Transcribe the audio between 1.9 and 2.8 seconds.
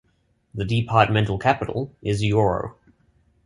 is Yoro.